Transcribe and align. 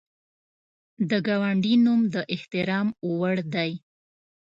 د 1.09 1.11
ګاونډي 1.27 1.73
نوم 1.85 2.01
د 2.13 2.15
احترام 2.35 2.87
وړ 3.17 3.37
دی 3.53 3.71